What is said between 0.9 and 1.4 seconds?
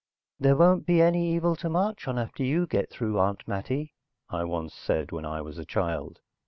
any